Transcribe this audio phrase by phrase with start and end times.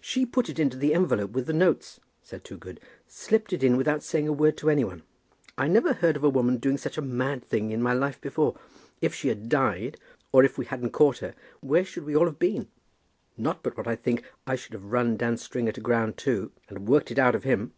[0.00, 4.02] "She put it into the envelope with the notes," said Toogood; "slipped it in without
[4.02, 5.02] saying a word to any one.
[5.58, 8.58] I never heard of a woman doing such a mad thing in my life before.
[9.02, 9.98] If she had died,
[10.32, 12.68] or if we hadn't caught her, where should we all have been?
[13.36, 16.88] Not but what I think I should have run Dan Stringer to ground too, and
[16.88, 17.74] worked it out of him."